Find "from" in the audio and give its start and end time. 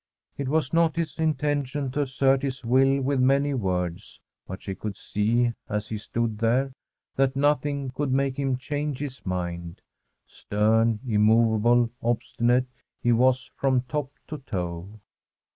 13.57-13.81